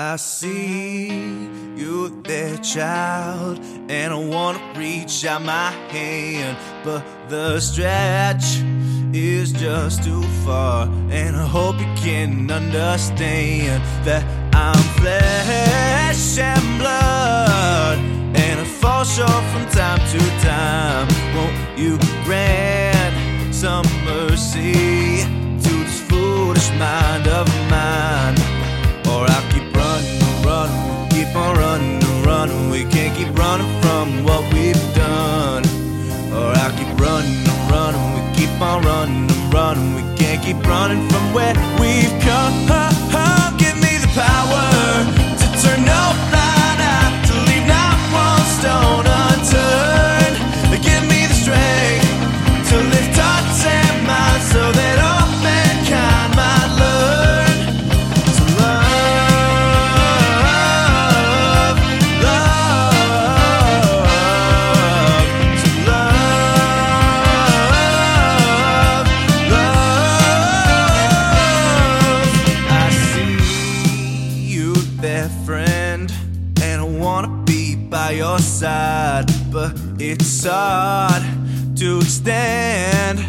I 0.00 0.14
see 0.14 1.08
you 1.74 2.22
there, 2.22 2.56
child, 2.58 3.58
and 3.88 4.14
I 4.14 4.16
wanna 4.16 4.60
reach 4.76 5.24
out 5.24 5.42
my 5.42 5.72
hand, 5.90 6.56
but 6.84 7.02
the 7.28 7.58
stretch 7.58 8.62
is 9.12 9.50
just 9.50 10.04
too 10.04 10.22
far. 10.44 10.86
And 11.10 11.34
I 11.34 11.44
hope 11.44 11.80
you 11.80 11.92
can 11.96 12.48
understand 12.48 13.82
that 14.04 14.22
I'm 14.54 14.80
flesh 15.00 16.38
and 16.38 16.78
blood, 16.78 17.98
and 18.38 18.60
I 18.60 18.64
fall 18.80 19.02
short 19.02 19.44
from 19.50 19.66
time 19.72 19.98
to 20.12 20.18
time. 20.46 20.87
Wanna 76.98 77.28
be 77.44 77.76
by 77.76 78.10
your 78.12 78.38
side, 78.38 79.26
but 79.52 79.72
it's 79.98 80.44
hard 80.44 81.22
to 81.76 81.98
extend 81.98 83.20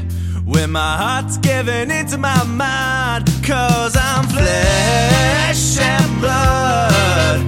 when 0.45 0.71
my 0.71 0.97
heart's 0.97 1.37
giving 1.37 1.91
into 1.91 2.17
my 2.17 2.43
mind. 2.43 3.25
Cause 3.43 3.95
I'm 3.95 4.25
flesh 4.27 5.79
and 5.79 6.19
blood, 6.19 7.39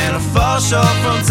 and 0.00 0.16
I 0.16 0.20
fall 0.34 0.60
short 0.60 0.96
from 1.02 1.22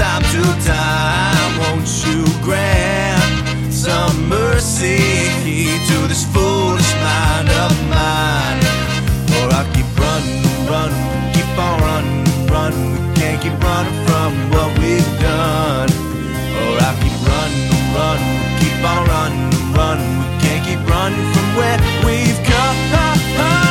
running. 19.89 20.19
We 20.19 20.25
can't 20.41 20.65
keep 20.67 20.81
running 20.87 21.33
from 21.33 21.47
where 21.55 21.79
we've 22.05 22.43
come. 22.45 23.69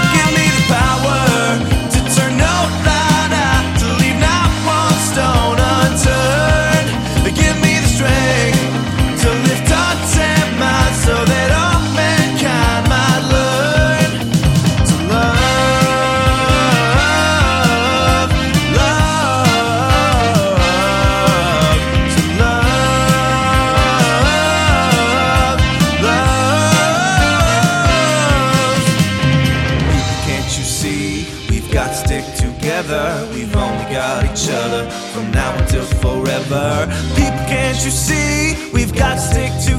See 30.68 31.27
we've 31.48 31.70
got 31.73 31.89
to 31.89 31.95
stick 31.95 32.24
together? 32.36 33.27
We've 33.33 33.56
only 33.56 33.84
got 33.90 34.24
each 34.24 34.48
other 34.51 34.89
from 35.12 35.30
now 35.30 35.56
until 35.58 35.84
forever. 35.84 36.86
People, 37.17 37.45
can't 37.48 37.83
you 37.84 37.90
see 37.90 38.70
we've 38.73 38.95
got 38.95 39.14
to 39.14 39.20
stick 39.20 39.52
together? 39.64 39.77